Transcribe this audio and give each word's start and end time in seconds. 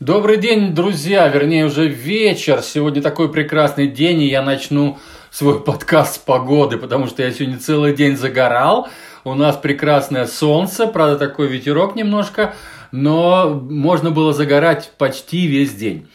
Добрый 0.00 0.36
день, 0.36 0.74
друзья, 0.74 1.26
вернее 1.26 1.64
уже 1.64 1.88
вечер. 1.88 2.60
Сегодня 2.60 3.00
такой 3.00 3.32
прекрасный 3.32 3.86
день, 3.86 4.20
и 4.20 4.28
я 4.28 4.42
начну 4.42 4.98
свой 5.30 5.58
подкаст 5.64 6.16
с 6.16 6.18
погоды, 6.18 6.76
потому 6.76 7.06
что 7.06 7.22
я 7.22 7.30
сегодня 7.30 7.58
целый 7.58 7.94
день 7.94 8.14
загорал. 8.14 8.90
У 9.24 9.32
нас 9.32 9.56
прекрасное 9.56 10.26
солнце, 10.26 10.86
правда 10.86 11.16
такой 11.16 11.46
ветерок 11.46 11.96
немножко, 11.96 12.54
но 12.92 13.48
можно 13.48 14.10
было 14.10 14.34
загорать 14.34 14.92
почти 14.98 15.46
весь 15.46 15.72
день. 15.72 16.06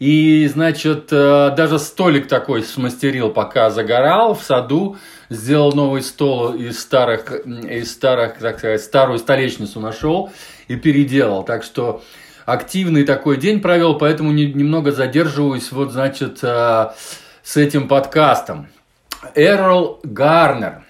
И, 0.00 0.50
значит, 0.52 1.12
э, 1.12 1.54
даже 1.56 1.78
столик 1.78 2.26
такой 2.26 2.64
смастерил, 2.64 3.30
пока 3.30 3.70
загорал 3.70 4.34
в 4.34 4.42
саду, 4.42 4.96
сделал 5.30 5.72
новый 5.72 6.02
стол 6.02 6.54
из 6.54 6.80
старых, 6.80 7.30
из 7.46 7.92
старых, 7.92 8.38
так 8.38 8.58
сказать, 8.58 8.82
старую 8.82 9.20
столешницу 9.20 9.78
нашел 9.78 10.32
и 10.66 10.74
переделал. 10.74 11.44
Так 11.44 11.62
что 11.62 12.02
активный 12.48 13.04
такой 13.04 13.36
день 13.36 13.60
провел, 13.60 13.98
поэтому 13.98 14.32
не, 14.32 14.46
немного 14.46 14.90
задерживаюсь 14.90 15.70
вот, 15.70 15.92
значит, 15.92 16.38
э, 16.42 16.88
с 17.42 17.56
этим 17.58 17.88
подкастом. 17.88 18.68
Эрл 19.34 20.00
Гарнер. 20.02 20.82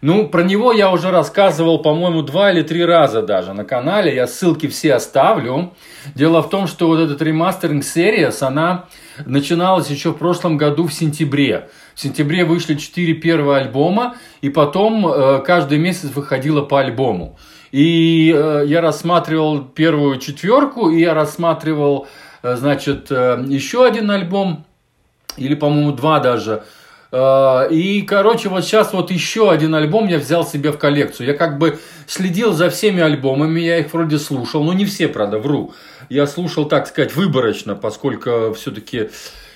Ну, 0.00 0.28
про 0.28 0.42
него 0.42 0.72
я 0.72 0.90
уже 0.90 1.10
рассказывал, 1.10 1.80
по-моему, 1.80 2.22
два 2.22 2.52
или 2.52 2.62
три 2.62 2.84
раза 2.84 3.20
даже 3.20 3.52
на 3.52 3.64
канале. 3.64 4.14
Я 4.14 4.26
ссылки 4.26 4.66
все 4.66 4.94
оставлю. 4.94 5.74
Дело 6.14 6.42
в 6.42 6.48
том, 6.48 6.66
что 6.66 6.88
вот 6.88 7.00
этот 7.00 7.20
ремастеринг 7.20 7.82
Series, 7.82 8.42
она 8.42 8.86
начиналась 9.26 9.88
еще 9.90 10.12
в 10.12 10.16
прошлом 10.16 10.56
году 10.56 10.86
в 10.86 10.92
сентябре. 10.92 11.68
В 11.94 12.00
сентябре 12.00 12.44
вышли 12.44 12.76
четыре 12.76 13.14
первых 13.14 13.58
альбома, 13.58 14.16
и 14.40 14.48
потом 14.48 15.06
э, 15.06 15.42
каждый 15.46 15.78
месяц 15.78 16.10
выходило 16.14 16.62
по 16.62 16.80
альбому. 16.80 17.38
И 17.74 18.32
э, 18.32 18.62
я 18.68 18.80
рассматривал 18.80 19.64
первую 19.64 20.20
четверку, 20.20 20.90
и 20.90 21.00
я 21.00 21.12
рассматривал, 21.12 22.06
э, 22.44 22.54
значит, 22.54 23.10
э, 23.10 23.44
еще 23.48 23.84
один 23.84 24.12
альбом, 24.12 24.64
или, 25.36 25.56
по-моему, 25.56 25.90
два 25.90 26.20
даже. 26.20 26.62
Э, 27.10 27.66
и, 27.68 28.02
короче, 28.02 28.48
вот 28.48 28.64
сейчас 28.64 28.92
вот 28.92 29.10
еще 29.10 29.50
один 29.50 29.74
альбом 29.74 30.06
я 30.06 30.18
взял 30.18 30.46
себе 30.46 30.70
в 30.70 30.78
коллекцию. 30.78 31.26
Я 31.26 31.34
как 31.34 31.58
бы 31.58 31.80
следил 32.06 32.52
за 32.52 32.70
всеми 32.70 33.02
альбомами, 33.02 33.58
я 33.58 33.78
их 33.78 33.92
вроде 33.92 34.20
слушал, 34.20 34.62
но 34.62 34.72
не 34.72 34.84
все, 34.84 35.08
правда, 35.08 35.40
вру. 35.40 35.74
Я 36.08 36.28
слушал, 36.28 36.66
так 36.66 36.86
сказать, 36.86 37.16
выборочно, 37.16 37.74
поскольку 37.74 38.54
все-таки... 38.56 39.10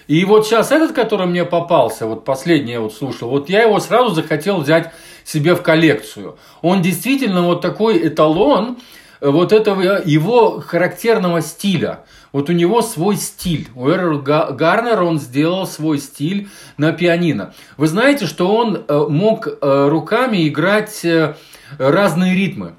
И 0.09 0.25
вот 0.25 0.45
сейчас 0.45 0.73
этот, 0.73 0.91
который 0.91 1.29
мне 1.29 1.45
попался, 1.45 2.07
вот 2.07 2.25
последний 2.25 2.73
я 2.73 2.81
вот 2.81 2.95
слушал, 2.95 3.29
вот 3.29 3.49
я 3.49 3.63
его 3.63 3.79
сразу 3.79 4.13
захотел 4.13 4.57
взять 4.57 4.91
себе 5.29 5.55
в 5.55 5.63
коллекцию. 5.63 6.39
Он 6.63 6.81
действительно 6.81 7.43
вот 7.43 7.61
такой 7.61 8.09
эталон 8.09 8.79
э, 9.21 9.29
вот 9.29 9.53
этого 9.53 10.01
его 10.03 10.61
характерного 10.61 11.43
стиля. 11.43 12.05
Вот 12.33 12.49
у 12.49 12.53
него 12.53 12.81
свой 12.81 13.17
стиль. 13.17 13.69
У 13.75 13.89
Эрл 13.89 14.21
Гарнера 14.21 15.05
он 15.05 15.19
сделал 15.19 15.67
свой 15.67 15.99
стиль 15.99 16.49
на 16.79 16.93
пианино. 16.93 17.53
Вы 17.77 17.89
знаете, 17.89 18.27
что 18.27 18.55
он 18.55 18.85
э, 18.89 19.07
мог 19.09 19.47
э, 19.49 19.89
руками 19.89 20.49
играть 20.49 21.05
разные 21.79 22.35
ритмы. 22.35 22.75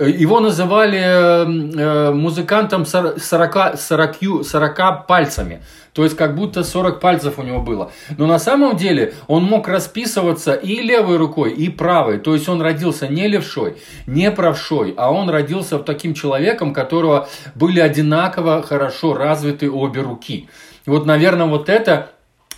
Его 0.00 0.40
называли 0.40 2.12
музыкантом 2.12 2.86
40, 2.86 3.18
40, 3.78 4.16
40 4.44 5.06
пальцами. 5.06 5.62
То 5.92 6.04
есть 6.04 6.16
как 6.16 6.36
будто 6.36 6.62
40 6.64 7.00
пальцев 7.00 7.38
у 7.38 7.42
него 7.42 7.60
было. 7.60 7.90
Но 8.16 8.26
на 8.26 8.38
самом 8.38 8.76
деле 8.76 9.14
он 9.26 9.44
мог 9.44 9.68
расписываться 9.68 10.54
и 10.54 10.80
левой 10.80 11.16
рукой, 11.16 11.52
и 11.52 11.68
правой. 11.68 12.18
То 12.18 12.34
есть 12.34 12.48
он 12.48 12.62
родился 12.62 13.08
не 13.08 13.28
левшой, 13.28 13.76
не 14.06 14.30
правшой, 14.30 14.94
а 14.96 15.12
он 15.12 15.28
родился 15.28 15.78
таким 15.78 16.14
человеком, 16.14 16.72
которого 16.72 17.28
были 17.54 17.80
одинаково 17.80 18.62
хорошо 18.62 19.14
развиты 19.14 19.70
обе 19.70 20.00
руки. 20.00 20.48
И 20.86 20.90
вот, 20.90 21.06
наверное, 21.06 21.46
вот 21.46 21.68
это 21.68 22.12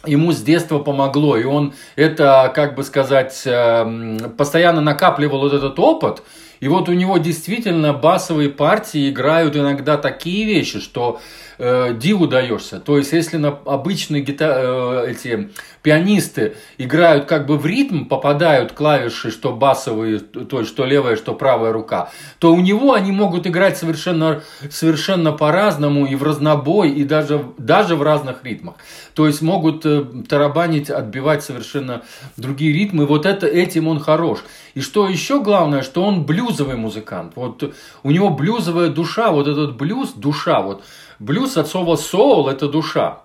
ему 0.06 0.32
с 0.32 0.40
детства 0.42 0.78
помогло, 0.78 1.36
и 1.36 1.44
он 1.44 1.74
это, 1.96 2.52
как 2.54 2.74
бы 2.74 2.82
сказать, 2.82 3.42
эм, 3.46 4.18
постоянно 4.36 4.80
накапливал 4.80 5.40
вот 5.40 5.52
этот 5.52 5.78
опыт, 5.78 6.22
и 6.62 6.68
вот 6.68 6.88
у 6.88 6.92
него 6.92 7.18
действительно 7.18 7.92
басовые 7.92 8.48
партии 8.48 9.10
играют 9.10 9.56
иногда 9.56 9.96
такие 9.96 10.46
вещи, 10.46 10.78
что 10.78 11.20
э, 11.58 11.92
диву 11.92 12.28
даешься. 12.28 12.78
То 12.78 12.98
есть, 12.98 13.12
если 13.12 13.36
на 13.36 13.48
обычные 13.48 14.22
гита... 14.22 15.02
э, 15.04 15.10
эти 15.10 15.50
пианисты 15.82 16.54
играют 16.78 17.24
как 17.24 17.46
бы 17.46 17.58
в 17.58 17.66
ритм, 17.66 18.04
попадают 18.04 18.70
клавиши, 18.74 19.32
что 19.32 19.52
басовые, 19.52 20.20
то 20.20 20.60
есть, 20.60 20.70
что 20.70 20.84
левая, 20.84 21.16
что 21.16 21.34
правая 21.34 21.72
рука, 21.72 22.10
то 22.38 22.54
у 22.54 22.60
него 22.60 22.92
они 22.92 23.10
могут 23.10 23.48
играть 23.48 23.76
совершенно, 23.76 24.42
совершенно 24.70 25.32
по-разному 25.32 26.06
и 26.06 26.14
в 26.14 26.22
разнобой, 26.22 26.90
и 26.90 27.02
даже, 27.02 27.44
даже 27.58 27.96
в 27.96 28.02
разных 28.02 28.44
ритмах. 28.44 28.76
То 29.14 29.26
есть, 29.26 29.42
могут 29.42 29.84
э, 29.86 30.04
тарабанить, 30.28 30.90
отбивать 30.90 31.42
совершенно 31.42 32.02
другие 32.36 32.72
ритмы. 32.72 33.06
Вот 33.06 33.26
это, 33.26 33.46
этим 33.46 33.88
он 33.88 34.00
хорош. 34.00 34.40
И 34.74 34.80
что 34.80 35.08
еще 35.08 35.42
главное, 35.42 35.82
что 35.82 36.02
он 36.02 36.24
блюзовый 36.24 36.76
музыкант. 36.76 37.32
Вот 37.36 37.74
у 38.02 38.10
него 38.10 38.30
блюзовая 38.30 38.88
душа, 38.88 39.30
вот 39.30 39.48
этот 39.48 39.76
блюз, 39.76 40.12
душа, 40.12 40.62
вот 40.62 40.82
Блюз 41.22 41.56
от 41.56 41.68
слова 41.68 41.94
soul– 41.94 42.50
это 42.50 42.66
душа. 42.66 43.21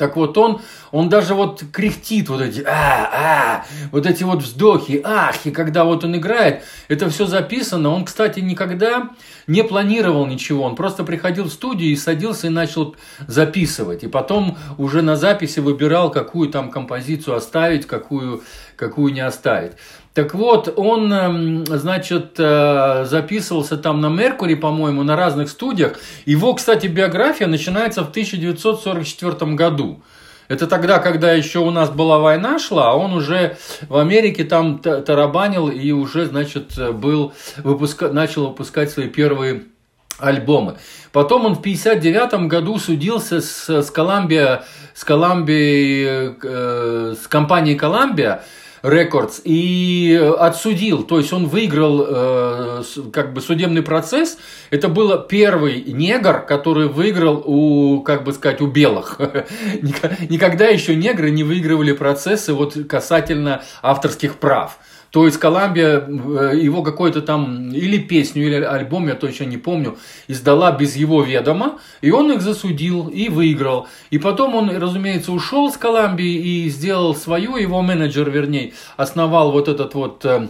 Так 0.00 0.16
вот 0.16 0.38
он, 0.38 0.62
он 0.92 1.10
даже 1.10 1.34
вот 1.34 1.62
кряхтит 1.70 2.30
вот 2.30 2.40
эти, 2.40 2.62
а, 2.62 3.10
а, 3.12 3.66
вот 3.92 4.06
эти 4.06 4.22
вот 4.22 4.42
вздохи, 4.42 4.98
ахи, 5.04 5.50
когда 5.50 5.84
вот 5.84 6.04
он 6.04 6.16
играет, 6.16 6.62
это 6.88 7.10
все 7.10 7.26
записано. 7.26 7.90
Он, 7.90 8.06
кстати, 8.06 8.40
никогда 8.40 9.10
не 9.46 9.62
планировал 9.62 10.24
ничего, 10.24 10.64
он 10.64 10.74
просто 10.74 11.04
приходил 11.04 11.44
в 11.44 11.52
студию 11.52 11.90
и 11.92 11.96
садился 11.96 12.46
и 12.46 12.50
начал 12.50 12.96
записывать. 13.26 14.02
И 14.02 14.08
потом 14.08 14.56
уже 14.78 15.02
на 15.02 15.16
записи 15.16 15.60
выбирал, 15.60 16.10
какую 16.10 16.48
там 16.48 16.70
композицию 16.70 17.36
оставить, 17.36 17.86
какую, 17.86 18.42
какую 18.76 19.12
не 19.12 19.20
оставить. 19.20 19.72
Так 20.14 20.34
вот, 20.34 20.72
он, 20.76 21.12
эм, 21.12 21.66
значит, 21.66 22.34
э, 22.38 23.04
записывался 23.08 23.76
там 23.76 24.00
на 24.00 24.08
Меркури, 24.08 24.54
по-моему, 24.54 25.04
на 25.04 25.14
разных 25.14 25.48
студиях. 25.48 25.98
Его, 26.26 26.54
кстати, 26.54 26.88
биография 26.88 27.46
начинается 27.46 28.02
в 28.02 28.10
1944 28.10 29.54
году. 29.54 30.02
Это 30.48 30.66
тогда, 30.66 30.98
когда 30.98 31.32
еще 31.32 31.60
у 31.60 31.70
нас 31.70 31.90
была 31.90 32.18
война 32.18 32.58
шла, 32.58 32.90
а 32.90 32.94
он 32.94 33.12
уже 33.12 33.56
в 33.88 33.96
Америке 33.96 34.42
там 34.42 34.80
тарабанил 34.80 35.68
и 35.68 35.92
уже, 35.92 36.26
значит, 36.26 36.72
был, 36.94 37.32
выпуска... 37.58 38.08
начал 38.08 38.48
выпускать 38.48 38.90
свои 38.90 39.06
первые 39.06 39.62
альбомы. 40.18 40.76
Потом 41.12 41.46
он 41.46 41.54
в 41.54 41.60
1959 41.60 42.48
году 42.48 42.78
судился 42.78 43.40
с, 43.40 43.68
с 43.68 43.92
Columbia, 43.92 44.62
с, 44.94 45.04
Columbia, 45.04 46.36
э, 46.42 47.14
с 47.14 47.26
компанией 47.28 47.78
Columbia, 47.78 48.42
Records 48.82 49.40
и 49.44 50.14
отсудил, 50.38 51.02
то 51.02 51.18
есть 51.18 51.32
он 51.32 51.46
выиграл 51.46 52.04
э, 52.06 52.82
как 53.12 53.32
бы 53.32 53.40
судебный 53.40 53.82
процесс. 53.82 54.38
Это 54.70 54.88
был 54.88 55.18
первый 55.22 55.82
негр, 55.82 56.40
который 56.40 56.88
выиграл 56.88 57.42
у, 57.44 58.02
как 58.02 58.24
бы 58.24 58.32
сказать, 58.32 58.60
у 58.60 58.66
белых. 58.66 59.18
Никогда 59.82 60.66
еще 60.66 60.94
негры 60.96 61.30
не 61.30 61.44
выигрывали 61.44 61.92
процессы 61.92 62.54
вот 62.54 62.76
касательно 62.88 63.62
авторских 63.82 64.36
прав. 64.36 64.78
То 65.10 65.26
есть 65.26 65.38
Колумбия 65.38 66.04
э, 66.06 66.52
его 66.56 66.82
какой-то 66.82 67.20
там 67.20 67.72
или 67.72 67.98
песню, 67.98 68.46
или 68.46 68.62
альбом, 68.62 69.08
я 69.08 69.14
точно 69.14 69.44
не 69.44 69.56
помню, 69.56 69.98
издала 70.28 70.70
без 70.70 70.94
его 70.94 71.22
ведома, 71.22 71.80
и 72.00 72.12
он 72.12 72.30
их 72.30 72.42
засудил 72.42 73.08
и 73.08 73.28
выиграл. 73.28 73.88
И 74.10 74.18
потом 74.18 74.54
он, 74.54 74.70
разумеется, 74.76 75.32
ушел 75.32 75.70
с 75.70 75.76
Колумбии 75.76 76.64
и 76.64 76.68
сделал 76.68 77.14
свою, 77.16 77.56
его 77.56 77.82
менеджер, 77.82 78.30
вернее, 78.30 78.72
основал 78.96 79.50
вот 79.50 79.68
этот 79.68 79.94
вот 79.94 80.24
э, 80.24 80.46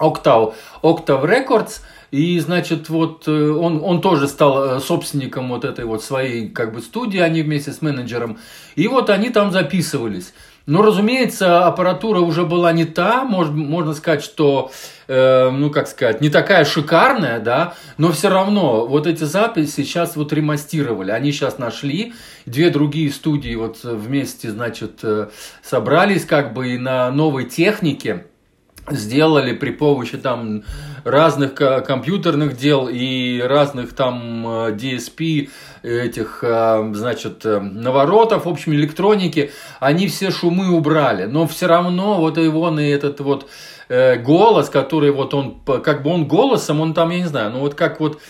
Octave, 0.00 0.54
Octave 0.82 1.24
Records, 1.24 1.80
и, 2.10 2.40
значит, 2.40 2.88
вот 2.88 3.28
э, 3.28 3.50
он, 3.50 3.82
он 3.84 4.00
тоже 4.00 4.26
стал 4.28 4.80
собственником 4.80 5.50
вот 5.50 5.66
этой 5.66 5.84
вот 5.84 6.02
своей 6.02 6.48
как 6.48 6.72
бы 6.72 6.80
студии, 6.80 7.20
они 7.20 7.42
вместе 7.42 7.72
с 7.72 7.82
менеджером. 7.82 8.38
И 8.74 8.88
вот 8.88 9.10
они 9.10 9.28
там 9.28 9.52
записывались. 9.52 10.32
Но, 10.68 10.82
разумеется, 10.82 11.64
аппаратура 11.66 12.20
уже 12.20 12.44
была 12.44 12.72
не 12.72 12.84
та, 12.84 13.24
можно, 13.24 13.56
можно 13.56 13.94
сказать, 13.94 14.22
что, 14.22 14.70
э, 15.06 15.48
ну, 15.48 15.70
как 15.70 15.88
сказать, 15.88 16.20
не 16.20 16.28
такая 16.28 16.66
шикарная, 16.66 17.40
да, 17.40 17.72
но 17.96 18.12
все 18.12 18.28
равно 18.28 18.86
вот 18.86 19.06
эти 19.06 19.24
записи 19.24 19.76
сейчас 19.76 20.14
вот 20.14 20.30
ремастировали. 20.30 21.10
Они 21.10 21.32
сейчас 21.32 21.56
нашли, 21.56 22.12
две 22.44 22.68
другие 22.68 23.10
студии 23.10 23.54
вот 23.54 23.82
вместе, 23.82 24.50
значит, 24.50 25.00
э, 25.04 25.30
собрались 25.62 26.26
как 26.26 26.52
бы 26.52 26.74
и 26.74 26.78
на 26.78 27.10
новой 27.10 27.46
технике, 27.46 28.26
сделали 28.90 29.52
при 29.52 29.70
помощи 29.70 30.16
там 30.18 30.64
разных 31.04 31.54
компьютерных 31.54 32.56
дел 32.56 32.88
и 32.90 33.40
разных 33.40 33.94
там 33.94 34.46
э, 34.46 34.72
DSP 34.72 35.48
этих, 35.82 36.40
э, 36.42 36.90
значит, 36.94 37.44
э, 37.44 37.60
наворотов, 37.60 38.46
в 38.46 38.48
общем, 38.48 38.74
электроники, 38.74 39.50
они 39.80 40.08
все 40.08 40.30
шумы 40.30 40.70
убрали, 40.70 41.24
но 41.24 41.46
все 41.46 41.66
равно 41.66 42.18
вот 42.18 42.36
его 42.36 42.68
и 42.78 42.88
этот 42.88 43.20
вот 43.20 43.48
голос, 43.90 44.68
который 44.68 45.10
вот 45.10 45.32
он, 45.32 45.60
как 45.82 46.02
бы 46.02 46.10
он 46.10 46.28
голосом, 46.28 46.82
он 46.82 46.92
там, 46.92 47.08
я 47.08 47.20
не 47.20 47.24
знаю, 47.24 47.52
ну 47.52 47.60
вот 47.60 47.74
как 47.74 48.00
вот 48.00 48.20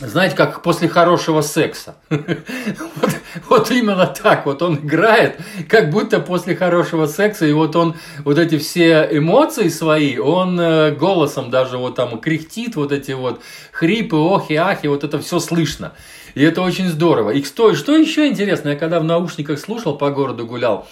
знаете, 0.00 0.36
как 0.36 0.62
после 0.62 0.88
хорошего 0.88 1.40
секса. 1.40 1.96
вот, 2.10 3.10
вот 3.48 3.70
именно 3.70 4.06
так 4.06 4.44
вот 4.44 4.60
он 4.60 4.76
играет, 4.76 5.38
как 5.68 5.90
будто 5.90 6.20
после 6.20 6.54
хорошего 6.54 7.06
секса, 7.06 7.46
и 7.46 7.52
вот 7.52 7.76
он 7.76 7.96
вот 8.24 8.38
эти 8.38 8.58
все 8.58 9.08
эмоции 9.10 9.68
свои, 9.68 10.18
он 10.18 10.60
э, 10.60 10.90
голосом 10.92 11.50
даже 11.50 11.78
вот 11.78 11.94
там 11.94 12.20
кряхтит, 12.20 12.76
вот 12.76 12.92
эти 12.92 13.12
вот 13.12 13.40
хрипы, 13.72 14.16
охи, 14.16 14.54
ахи, 14.54 14.86
вот 14.86 15.02
это 15.02 15.18
все 15.18 15.40
слышно. 15.40 15.92
И 16.34 16.42
это 16.42 16.60
очень 16.60 16.88
здорово. 16.88 17.30
И 17.30 17.42
что, 17.42 17.74
что 17.74 17.96
еще 17.96 18.26
интересно, 18.26 18.70
я 18.70 18.76
когда 18.76 19.00
в 19.00 19.04
наушниках 19.04 19.58
слушал, 19.58 19.96
по 19.96 20.10
городу 20.10 20.44
гулял, 20.46 20.86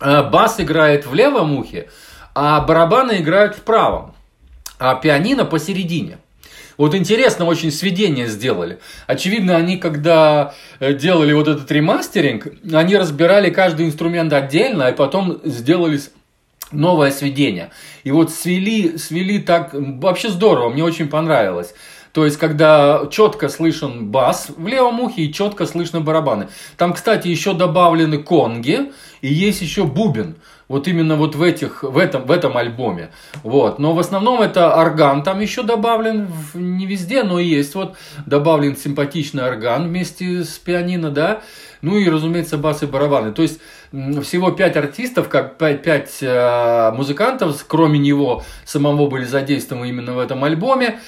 э, 0.00 0.22
бас 0.22 0.58
играет 0.60 1.06
в 1.06 1.12
левом 1.12 1.58
ухе, 1.58 1.90
а 2.34 2.62
барабаны 2.62 3.18
играют 3.18 3.54
в 3.54 3.60
правом, 3.60 4.14
а 4.78 4.94
пианино 4.94 5.44
посередине. 5.44 6.18
Вот 6.76 6.94
интересно 6.94 7.44
очень 7.44 7.70
сведение 7.70 8.26
сделали. 8.26 8.78
Очевидно, 9.06 9.56
они 9.56 9.76
когда 9.76 10.54
э, 10.80 10.92
делали 10.94 11.32
вот 11.32 11.48
этот 11.48 11.70
ремастеринг, 11.70 12.48
они 12.72 12.96
разбирали 12.96 13.50
каждый 13.50 13.86
инструмент 13.86 14.32
отдельно, 14.32 14.88
и 14.88 14.94
потом 14.94 15.40
сделали 15.44 16.00
новое 16.72 17.10
сведение. 17.10 17.70
И 18.02 18.10
вот 18.10 18.32
свели, 18.32 18.98
свели 18.98 19.38
так, 19.38 19.70
вообще 19.72 20.28
здорово, 20.28 20.70
мне 20.70 20.84
очень 20.84 21.08
понравилось. 21.08 21.74
То 22.14 22.24
есть, 22.24 22.36
когда 22.36 23.08
четко 23.10 23.48
слышен 23.48 24.06
бас 24.06 24.46
в 24.56 24.68
левом 24.68 25.00
ухе 25.00 25.22
и 25.22 25.32
четко 25.32 25.66
слышно 25.66 26.00
барабаны. 26.00 26.46
Там, 26.76 26.92
кстати, 26.92 27.26
еще 27.26 27.54
добавлены 27.54 28.18
конги 28.18 28.92
и 29.20 29.34
есть 29.34 29.60
еще 29.62 29.82
бубен. 29.82 30.36
Вот 30.68 30.86
именно 30.86 31.16
вот 31.16 31.34
в, 31.34 31.42
этих, 31.42 31.82
в, 31.82 31.98
этом, 31.98 32.24
в 32.24 32.30
этом 32.30 32.56
альбоме. 32.56 33.10
Вот. 33.42 33.80
Но 33.80 33.94
в 33.94 33.98
основном 33.98 34.40
это 34.40 34.76
орган 34.76 35.24
там 35.24 35.40
еще 35.40 35.64
добавлен, 35.64 36.28
не 36.54 36.86
везде, 36.86 37.24
но 37.24 37.40
есть. 37.40 37.74
Вот 37.74 37.96
добавлен 38.26 38.76
симпатичный 38.76 39.44
орган 39.44 39.88
вместе 39.88 40.44
с 40.44 40.56
пианино, 40.58 41.10
да. 41.10 41.42
Ну 41.82 41.98
и, 41.98 42.08
разумеется, 42.08 42.58
бас 42.58 42.84
и 42.84 42.86
барабаны. 42.86 43.32
То 43.32 43.42
есть 43.42 43.58
всего 43.90 44.52
пять 44.52 44.76
артистов, 44.76 45.28
как 45.28 45.58
пять 45.58 46.18
э, 46.20 46.92
музыкантов, 46.94 47.64
кроме 47.66 47.98
него 47.98 48.44
самого 48.64 49.08
были 49.08 49.24
задействованы 49.24 49.88
именно 49.88 50.12
в 50.12 50.20
этом 50.20 50.44
альбоме. 50.44 51.00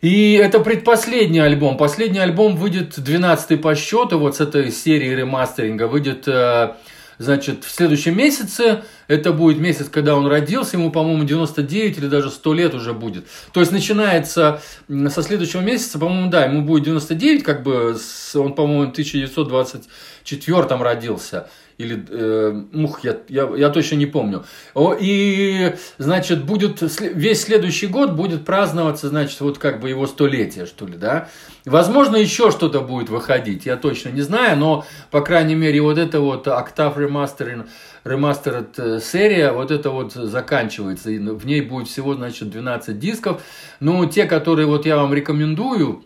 И 0.00 0.34
это 0.34 0.60
предпоследний 0.60 1.42
альбом. 1.42 1.76
Последний 1.76 2.20
альбом 2.20 2.56
выйдет 2.56 2.94
12 2.96 3.60
по 3.60 3.74
счету, 3.74 4.18
вот 4.18 4.36
с 4.36 4.40
этой 4.40 4.72
серии 4.72 5.14
ремастеринга. 5.14 5.88
Выйдет 5.88 6.26
э, 6.26 6.74
Значит, 7.20 7.64
в 7.64 7.70
следующем 7.70 8.16
месяце, 8.16 8.82
это 9.10 9.32
будет 9.32 9.58
месяц, 9.58 9.88
когда 9.88 10.14
он 10.14 10.28
родился, 10.28 10.76
ему, 10.76 10.92
по-моему, 10.92 11.24
99 11.24 11.98
или 11.98 12.06
даже 12.06 12.30
100 12.30 12.54
лет 12.54 12.74
уже 12.74 12.92
будет. 12.92 13.26
То 13.52 13.58
есть, 13.58 13.72
начинается 13.72 14.62
со 14.88 15.22
следующего 15.22 15.62
месяца, 15.62 15.98
по-моему, 15.98 16.30
да, 16.30 16.44
ему 16.44 16.62
будет 16.62 16.84
99, 16.84 17.42
как 17.42 17.64
бы, 17.64 17.96
он, 18.34 18.54
по-моему, 18.54 18.86
в 18.86 18.90
1924 18.90 20.76
родился 20.76 21.48
или 21.80 22.04
э, 22.10 22.62
мух, 22.72 23.02
я, 23.04 23.16
я, 23.28 23.48
я 23.56 23.70
точно 23.70 23.96
не 23.96 24.04
помню. 24.04 24.44
О, 24.74 24.94
и, 24.98 25.74
значит, 25.96 26.44
будет, 26.44 26.82
весь 27.00 27.42
следующий 27.42 27.86
год 27.86 28.12
будет 28.12 28.44
праздноваться, 28.44 29.08
значит, 29.08 29.40
вот 29.40 29.56
как 29.56 29.80
бы 29.80 29.88
его 29.88 30.06
столетие, 30.06 30.66
что 30.66 30.86
ли, 30.86 30.98
да. 30.98 31.28
Возможно, 31.64 32.16
еще 32.16 32.50
что-то 32.50 32.80
будет 32.80 33.08
выходить, 33.08 33.64
я 33.64 33.76
точно 33.76 34.10
не 34.10 34.20
знаю, 34.20 34.58
но, 34.58 34.84
по 35.10 35.22
крайней 35.22 35.54
мере, 35.54 35.80
вот 35.80 35.96
это 35.96 36.20
вот 36.20 36.46
Octave 36.46 36.96
Remastered, 36.98 37.66
Remastered 38.04 38.99
серия, 39.00 39.52
вот 39.52 39.70
это 39.70 39.90
вот 39.90 40.12
заканчивается, 40.12 41.10
и 41.10 41.18
в 41.18 41.46
ней 41.46 41.60
будет 41.60 41.88
всего, 41.88 42.14
значит, 42.14 42.50
12 42.50 42.98
дисков. 42.98 43.42
Ну, 43.80 44.06
те, 44.06 44.26
которые 44.26 44.66
вот 44.66 44.86
я 44.86 44.96
вам 44.96 45.12
рекомендую, 45.14 46.04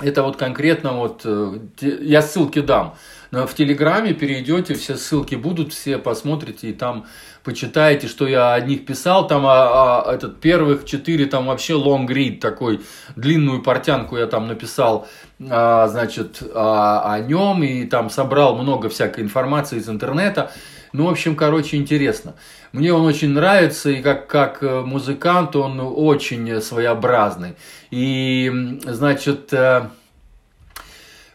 это 0.00 0.22
вот 0.22 0.36
конкретно 0.36 0.92
вот, 0.94 1.22
э, 1.24 1.58
я 1.80 2.22
ссылки 2.22 2.60
дам. 2.60 2.94
Но 3.30 3.46
в 3.46 3.54
Телеграме 3.54 4.12
перейдете, 4.12 4.74
все 4.74 4.96
ссылки 4.96 5.34
будут, 5.34 5.72
все 5.72 5.98
посмотрите 5.98 6.70
и 6.70 6.72
там 6.72 7.06
почитаете, 7.44 8.08
что 8.08 8.26
я 8.26 8.54
о 8.54 8.60
них 8.60 8.86
писал. 8.86 9.26
Там 9.26 9.46
а, 9.46 10.02
а, 10.02 10.14
этот 10.14 10.40
первых 10.40 10.84
четыре, 10.84 11.26
там 11.26 11.46
вообще 11.46 11.74
long 11.74 12.06
read 12.06 12.40
такой, 12.40 12.80
длинную 13.14 13.62
портянку 13.62 14.16
я 14.16 14.26
там 14.26 14.48
написал, 14.48 15.06
а, 15.48 15.88
значит, 15.88 16.42
а, 16.54 17.14
о 17.14 17.20
нем 17.20 17.62
и 17.62 17.84
там 17.84 18.10
собрал 18.10 18.56
много 18.56 18.88
всякой 18.88 19.24
информации 19.24 19.78
из 19.78 19.88
интернета. 19.88 20.50
Ну, 20.92 21.06
в 21.06 21.10
общем, 21.10 21.36
короче, 21.36 21.76
интересно. 21.76 22.34
Мне 22.72 22.92
он 22.92 23.06
очень 23.06 23.30
нравится, 23.30 23.90
и 23.90 24.02
как, 24.02 24.26
как 24.26 24.62
э, 24.62 24.80
музыкант 24.80 25.54
он 25.54 25.80
очень 25.80 26.60
своеобразный. 26.60 27.54
И, 27.90 28.78
значит, 28.82 29.52
э, 29.52 29.88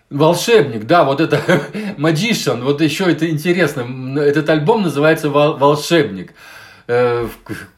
Волшебник, 0.10 0.86
да, 0.86 1.04
вот 1.04 1.20
это 1.22 1.38
Magician, 1.98 2.64
вот 2.64 2.82
еще 2.82 3.06
это 3.06 3.30
интересно. 3.30 4.20
Этот 4.20 4.50
альбом 4.50 4.84
называется 4.84 5.30
Волшебник. 5.30 6.34
Э, 6.88 7.28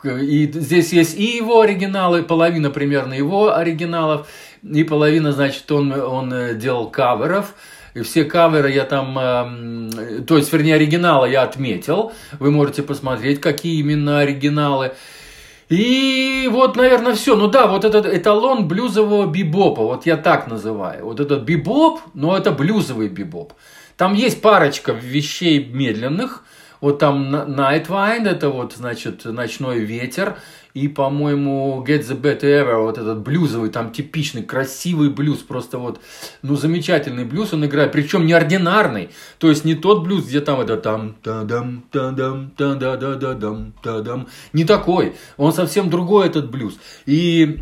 и 0.03 0.51
здесь 0.51 0.91
есть 0.91 1.17
и 1.17 1.37
его 1.37 1.61
оригиналы, 1.61 2.23
половина 2.23 2.69
примерно 2.69 3.13
его 3.13 3.55
оригиналов, 3.55 4.27
и 4.63 4.83
половина, 4.83 5.31
значит, 5.31 5.71
он, 5.71 5.91
он 5.91 6.57
делал 6.57 6.89
каверов. 6.89 7.53
И 7.93 8.01
все 8.01 8.25
каверы 8.25 8.71
я 8.71 8.83
там, 8.83 9.17
эм, 9.17 10.25
то 10.25 10.37
есть, 10.37 10.53
вернее, 10.53 10.75
оригиналы 10.75 11.29
я 11.29 11.41
отметил. 11.41 12.11
Вы 12.39 12.51
можете 12.51 12.83
посмотреть, 12.83 13.41
какие 13.41 13.79
именно 13.79 14.19
оригиналы. 14.19 14.93
И 15.69 16.47
вот, 16.51 16.75
наверное, 16.75 17.13
все. 17.13 17.35
Ну 17.35 17.47
да, 17.47 17.67
вот 17.67 17.85
этот 17.85 18.05
эталон 18.05 18.67
блюзового 18.67 19.25
бибопа, 19.25 19.81
вот 19.81 20.05
я 20.05 20.15
так 20.15 20.47
называю. 20.47 21.05
Вот 21.05 21.19
этот 21.19 21.43
бибоп, 21.43 21.99
но 22.13 22.37
это 22.37 22.51
блюзовый 22.51 23.09
бибоп. 23.09 23.53
Там 23.97 24.13
есть 24.13 24.41
парочка 24.41 24.93
вещей 24.93 25.65
медленных. 25.65 26.43
Вот 26.79 26.99
там 26.99 27.33
Nightwind, 27.33 28.29
это 28.29 28.49
вот, 28.49 28.73
значит, 28.73 29.25
ночной 29.25 29.79
ветер 29.79 30.37
и, 30.77 30.87
по-моему, 30.87 31.83
Get 31.87 32.01
the 32.01 32.19
Better 32.19 32.41
Ever, 32.41 32.83
вот 32.83 32.97
этот 32.97 33.19
блюзовый, 33.19 33.69
там 33.69 33.91
типичный, 33.91 34.43
красивый 34.43 35.09
блюз, 35.09 35.39
просто 35.39 35.79
вот, 35.79 35.99
ну, 36.43 36.55
замечательный 36.55 37.25
блюз 37.25 37.53
он 37.53 37.65
играет, 37.65 37.91
причем 37.91 38.25
неординарный, 38.25 39.09
то 39.39 39.49
есть 39.49 39.65
не 39.65 39.75
тот 39.75 40.03
блюз, 40.03 40.25
где 40.25 40.41
там 40.41 40.61
это 40.61 40.77
там, 40.77 41.15
та 41.23 41.43
дам 41.43 41.83
та 41.91 42.11
дам 42.11 42.51
та 42.55 42.75
да 42.75 42.95
да 42.95 43.15
да 43.15 43.33
дам 43.33 43.73
та 43.81 44.01
дам 44.01 44.27
не 44.53 44.65
такой, 44.65 45.15
он 45.37 45.51
совсем 45.53 45.89
другой 45.89 46.27
этот 46.27 46.51
блюз. 46.51 46.77
И 47.05 47.59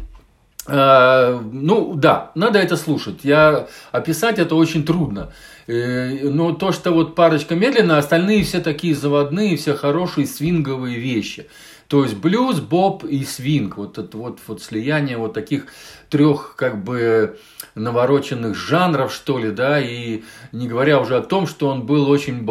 э, 0.68 1.40
ну 1.52 1.94
да, 1.96 2.32
надо 2.36 2.60
это 2.60 2.76
слушать. 2.78 3.20
Я 3.24 3.68
описать 3.92 4.40
это 4.40 4.56
очень 4.56 4.86
трудно. 4.86 5.32
Э, 5.68 6.30
но 6.30 6.54
то, 6.54 6.72
что 6.72 6.92
вот 6.92 7.16
парочка 7.16 7.56
медленно, 7.56 7.98
остальные 7.98 8.44
все 8.44 8.60
такие 8.60 8.94
заводные, 8.96 9.58
все 9.58 9.74
хорошие 9.74 10.28
свинговые 10.28 11.00
вещи. 11.00 11.48
То 11.88 12.04
есть 12.04 12.18
блюз, 12.18 12.60
боб 12.62 13.04
и 13.04 13.24
свинг, 13.24 13.78
вот 13.78 13.98
это 13.98 14.18
вот, 14.18 14.40
вот 14.48 14.62
слияние 14.62 15.18
вот 15.18 15.34
таких 15.34 15.68
трех 16.10 16.56
как 16.56 16.84
бы 16.84 17.38
навороченных 17.76 18.56
жанров, 18.56 19.14
что 19.14 19.38
ли, 19.38 19.52
да, 19.52 19.80
и 19.80 20.24
не 20.52 20.68
говоря 20.68 21.00
уже 21.00 21.18
о 21.18 21.22
том, 21.22 21.46
что 21.46 21.68
он 21.68 21.86
был 21.86 22.10
очень 22.10 22.46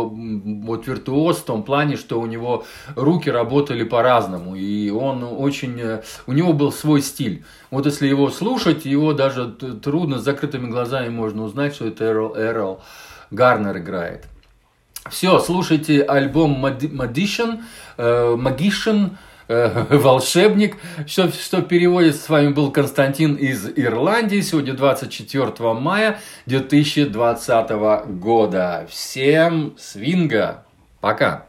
вот 0.65 0.87
виртуоз 0.87 1.39
в 1.39 1.45
том 1.45 1.65
плане, 1.65 1.97
что 1.97 2.21
у 2.21 2.27
него 2.27 2.65
руки 2.95 3.29
работали 3.29 3.83
по-разному, 3.83 4.55
и 4.55 4.91
он 4.91 5.25
очень, 5.25 5.81
у 6.27 6.33
него 6.33 6.53
был 6.53 6.71
свой 6.71 7.03
стиль. 7.03 7.45
Вот 7.71 7.87
если 7.87 8.07
его 8.07 8.31
слушать, 8.31 8.85
его 8.85 9.15
даже 9.15 9.51
трудно, 9.53 10.19
с 10.19 10.25
закрытыми 10.25 10.71
глазами 10.71 11.09
можно 11.09 11.43
узнать, 11.43 11.75
что 11.75 11.87
это 11.87 12.05
Эрл, 12.05 12.37
Эрл 12.37 12.83
Гарнер 13.31 13.79
играет. 13.79 14.27
Все, 15.11 15.39
слушайте 15.39 16.03
альбом 16.03 16.65
Magician, 16.65 17.63
э, 17.99 18.37
Magician, 18.39 19.17
э, 19.49 19.85
волшебник, 19.99 20.79
что, 21.07 21.31
что 21.31 21.61
переводит. 21.61 22.17
С 22.17 22.29
вами 22.31 22.53
был 22.53 22.71
Константин 22.71 23.35
из 23.35 23.69
Ирландии. 23.77 24.41
Сегодня 24.41 24.73
24 24.73 25.75
мая 25.75 26.21
2020 26.47 27.71
года. 28.19 28.87
Всем 28.89 29.75
свинга. 29.79 30.65
Пока. 31.03 31.49